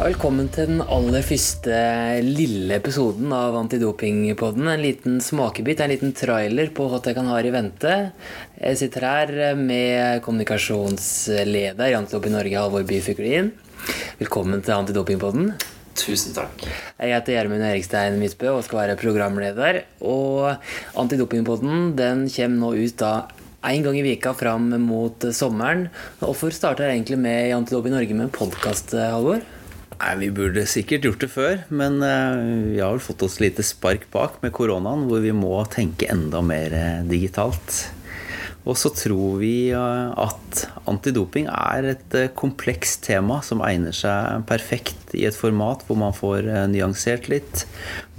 velkommen 0.00 0.46
til 0.48 0.64
den 0.70 0.78
aller 0.80 1.20
første 1.20 1.74
lille 2.24 2.72
episoden 2.78 3.32
av 3.36 3.56
Antidopingpodden. 3.58 4.70
En 4.72 4.80
liten 4.80 5.18
smakebit, 5.20 5.82
en 5.84 5.92
liten 5.92 6.14
trailer 6.16 6.70
på 6.72 6.86
hva 6.88 7.02
jeg 7.04 7.18
kan 7.18 7.28
ha 7.28 7.36
i 7.44 7.52
vente. 7.52 7.96
Jeg 8.56 8.78
sitter 8.80 9.04
her 9.04 9.58
med 9.60 10.22
kommunikasjonsleder 10.24 11.92
i 11.92 11.98
Antidoping 11.98 12.32
Norge, 12.32 12.56
Halvor 12.56 12.88
Byfuglin. 12.88 13.52
Velkommen 14.22 14.64
til 14.64 14.78
Antidopingpodden. 14.78 15.52
Tusen 16.00 16.32
takk. 16.38 16.64
Jeg 16.96 17.12
heter 17.12 17.36
Gjermund 17.36 17.68
Erikstein 17.68 18.16
Midtbø 18.22 18.54
og 18.54 18.64
skal 18.64 18.86
være 18.86 18.98
programleder. 19.04 19.82
Og 20.00 20.48
Antidopingpodden 20.96 21.92
den 22.00 22.24
kommer 22.32 22.60
nå 22.64 22.72
ut 22.80 23.00
da 23.04 23.14
én 23.68 23.84
gang 23.84 24.00
i 24.00 24.08
vika 24.08 24.32
fram 24.32 24.72
mot 24.80 25.28
sommeren. 25.36 25.90
Hvorfor 26.24 26.56
starter 26.56 26.88
jeg 26.88 27.02
egentlig 27.02 27.20
med 27.20 27.50
i 27.50 27.56
Antidoping 27.60 27.98
Norge 28.00 28.16
med 28.16 28.30
en 28.30 28.38
podkast, 28.40 28.96
Halvor? 28.96 29.44
Nei, 30.00 30.14
Vi 30.16 30.30
burde 30.32 30.64
sikkert 30.64 31.04
gjort 31.04 31.20
det 31.20 31.28
før, 31.28 31.58
men 31.68 31.98
uh, 32.00 32.70
vi 32.72 32.80
har 32.80 32.94
vel 32.94 33.02
fått 33.04 33.24
oss 33.26 33.36
lite 33.42 33.64
spark 33.66 34.06
bak 34.12 34.38
med 34.40 34.54
koronaen, 34.56 35.04
hvor 35.10 35.20
vi 35.20 35.34
må 35.36 35.58
tenke 35.68 36.08
enda 36.08 36.40
mer 36.40 36.72
uh, 36.72 37.02
digitalt. 37.08 37.82
Og 38.64 38.78
så 38.80 38.92
tror 38.96 39.36
vi 39.42 39.72
uh, 39.76 40.08
at 40.16 40.64
antidoping 40.88 41.50
er 41.52 41.92
et 41.92 42.16
komplekst 42.32 43.04
tema 43.10 43.42
som 43.44 43.60
egner 43.66 43.92
seg 43.96 44.48
perfekt 44.48 44.99
i 45.18 45.26
et 45.28 45.36
format 45.36 45.82
hvor 45.86 45.98
man 46.00 46.14
får 46.16 46.48
nyansert 46.70 47.28
litt, 47.32 47.64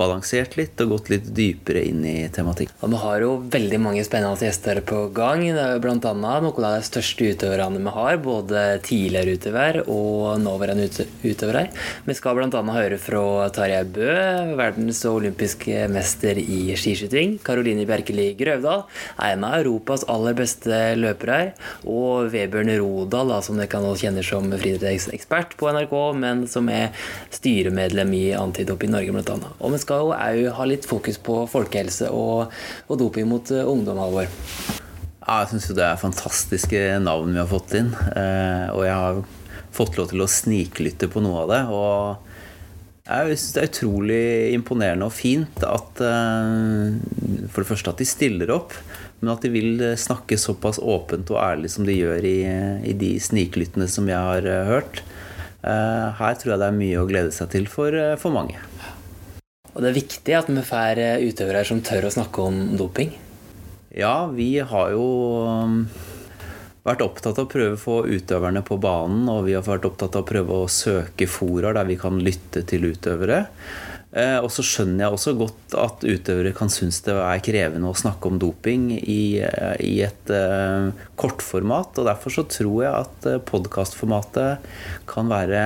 balansert 0.00 0.56
litt 0.58 0.80
og 0.82 0.96
gått 0.96 1.10
litt 1.12 1.28
dypere 1.36 1.82
inn 1.88 2.04
i 2.08 2.16
tematikk. 2.32 2.72
Og 2.80 2.92
vi 2.94 3.00
har 3.02 3.24
jo 3.24 3.32
veldig 3.52 3.80
mange 3.82 4.04
spennende 4.06 4.46
gjester 4.46 4.80
på 4.86 5.02
gang. 5.16 5.42
Det 5.44 5.60
er 5.60 5.76
jo 5.76 5.92
annet 5.92 6.06
noen 6.20 6.66
av 6.66 6.76
de 6.78 6.86
største 6.86 7.32
utøverne 7.34 7.82
vi 7.82 7.94
har, 7.94 8.20
både 8.24 8.64
tidligere 8.86 9.36
utøver 9.36 9.80
og 9.86 10.40
nåværende 10.42 10.88
utøvere. 11.24 11.66
Vi 12.06 12.16
skal 12.16 12.38
bl.a. 12.38 12.62
høre 12.76 13.00
fra 13.00 13.24
Tarjei 13.54 13.82
Bø, 13.84 14.10
verdens 14.58 15.02
og 15.08 15.20
olympiske 15.20 15.84
mester 15.92 16.40
i 16.40 16.62
skiskyting. 16.78 17.38
Karoline 17.44 17.86
Bjerkeli 17.88 18.30
Grøvdal, 18.38 18.86
en 19.26 19.46
av 19.46 19.58
Europas 19.60 20.06
aller 20.10 20.36
beste 20.38 20.80
løpere. 20.98 21.52
Og 21.90 22.30
Vebjørn 22.32 22.72
Rodal, 22.80 23.34
da, 23.34 23.40
som 23.44 23.60
dere 23.60 23.70
kan 23.70 23.86
kjenne 24.00 24.24
som 24.24 24.48
friidrettsekspert 24.50 25.56
på 25.60 25.70
NRK, 25.74 25.94
men 26.20 26.46
som 26.50 26.68
er 26.72 26.79
styremedlem 27.34 28.14
i 28.18 28.24
Antidoping 28.38 28.94
Norge, 28.94 29.14
annet. 29.20 29.56
Og 29.58 29.74
vi 29.74 29.82
skal 29.82 30.10
òg 30.10 30.44
ha 30.56 30.68
litt 30.68 30.88
fokus 30.88 31.20
på 31.22 31.42
folkehelse 31.50 32.12
og, 32.14 32.54
og 32.88 33.02
doping 33.02 33.28
mot 33.30 33.50
ungdom, 33.60 34.00
Halvor. 34.00 34.30
Ja, 35.20 35.44
jeg 35.44 35.50
syns 35.52 35.68
jo 35.68 35.76
det 35.76 35.84
er 35.86 36.00
fantastiske 36.00 36.80
navn 37.04 37.34
vi 37.34 37.38
har 37.38 37.50
fått 37.50 37.76
inn. 37.78 37.92
Eh, 37.92 38.66
og 38.72 38.82
jeg 38.86 38.96
har 38.96 39.20
fått 39.76 39.98
lov 39.98 40.08
til 40.10 40.24
å 40.24 40.30
sniklytte 40.30 41.06
på 41.12 41.22
noe 41.22 41.44
av 41.44 41.52
det. 41.52 41.60
Og 41.70 43.04
jeg 43.04 43.36
syns 43.36 43.52
det 43.54 43.60
er 43.60 43.68
utrolig 43.68 44.24
imponerende 44.56 45.06
og 45.06 45.14
fint 45.14 45.62
at 45.66 46.02
eh, 46.02 46.98
For 47.52 47.62
det 47.62 47.68
første 47.68 47.94
at 47.94 48.02
de 48.02 48.08
stiller 48.08 48.50
opp, 48.54 48.74
men 49.20 49.34
at 49.34 49.44
de 49.44 49.52
vil 49.52 49.84
snakke 50.00 50.40
såpass 50.40 50.80
åpent 50.80 51.30
og 51.34 51.42
ærlig 51.44 51.70
som 51.76 51.84
de 51.86 51.94
gjør 51.94 52.26
i, 52.26 52.38
i 52.90 52.96
de 52.96 53.12
sniklyttene 53.20 53.86
som 53.92 54.08
jeg 54.08 54.16
har 54.18 54.48
hørt. 54.70 55.04
Eh, 55.60 56.06
her 56.20 56.38
tror 56.40 56.54
jeg 56.54 56.62
det 56.62 56.68
er 56.70 56.78
mye 56.78 57.00
å 57.00 57.08
glede 57.08 57.34
seg 57.36 57.50
til 57.52 57.66
for, 57.70 57.96
for 58.20 58.34
mange. 58.34 58.60
Og 59.70 59.82
det 59.82 59.90
er 59.90 59.98
viktig 60.00 60.36
at 60.36 60.48
vi 60.50 60.62
får 60.66 61.00
utøvere 61.22 61.66
som 61.68 61.82
tør 61.84 62.08
å 62.08 62.14
snakke 62.14 62.46
om 62.46 62.62
doping. 62.80 63.12
Ja, 63.94 64.26
vi 64.30 64.58
har 64.62 64.92
jo 64.94 65.04
um, 65.46 65.78
vært 66.86 67.04
opptatt 67.04 67.38
av 67.38 67.46
å 67.46 67.50
prøve 67.50 67.76
å 67.76 67.80
få 67.80 68.00
utøverne 68.08 68.62
på 68.66 68.78
banen, 68.80 69.28
og 69.28 69.46
vi 69.48 69.56
har 69.56 69.66
vært 69.66 69.88
opptatt 69.88 70.16
av 70.16 70.24
å 70.24 70.30
prøve 70.30 70.58
å 70.62 70.70
søke 70.70 71.28
fora 71.30 71.74
der 71.76 71.88
vi 71.88 71.98
kan 72.00 72.20
lytte 72.24 72.64
til 72.68 72.90
utøvere. 72.90 73.44
Og 74.10 74.48
så 74.50 74.64
skjønner 74.66 75.04
jeg 75.04 75.14
også 75.14 75.32
godt 75.38 75.74
at 75.78 76.02
utøvere 76.02 76.50
kan 76.56 76.72
synes 76.72 76.96
det 77.06 77.14
er 77.14 77.42
krevende 77.46 77.92
å 77.92 77.94
snakke 77.94 78.26
om 78.26 78.40
doping 78.42 78.88
i, 78.98 79.38
i 79.86 79.92
et 80.02 80.32
uh, 80.34 80.90
kortformat. 81.14 81.94
Og 81.94 82.08
derfor 82.08 82.34
så 82.34 82.42
tror 82.50 82.80
jeg 82.82 83.04
at 83.04 83.28
podkastformatet 83.46 84.66
kan 85.10 85.30
være 85.30 85.62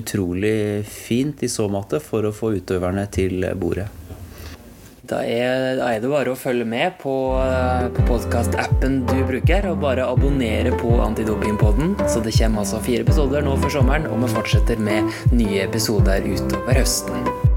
utrolig 0.00 0.56
fint 0.88 1.44
i 1.44 1.52
så 1.52 1.68
måte 1.68 2.00
for 2.00 2.24
å 2.24 2.32
få 2.32 2.54
utøverne 2.56 3.04
til 3.12 3.44
bordet. 3.60 3.90
Da 5.04 5.18
er, 5.20 5.74
da 5.76 5.90
er, 5.92 5.98
det 6.00 6.08
bare 6.08 6.32
å 6.32 6.38
følge 6.38 6.64
med 6.64 6.94
på, 7.02 7.12
på 7.92 8.04
podkastappen 8.08 9.02
du 9.04 9.18
bruker, 9.28 9.68
og 9.68 9.82
bare 9.84 10.06
abonnere 10.08 10.72
på 10.80 10.96
Antidopingpodden. 11.04 11.92
Så 12.08 12.24
det 12.24 12.32
kommer 12.38 12.64
altså 12.64 12.80
fire 12.84 13.04
episoder 13.04 13.44
nå 13.44 13.58
for 13.60 13.76
sommeren, 13.76 14.08
og 14.08 14.24
vi 14.24 14.32
fortsetter 14.32 14.80
med 14.80 15.12
nye 15.36 15.66
episoder 15.66 16.24
utover 16.24 16.80
høsten. 16.80 17.52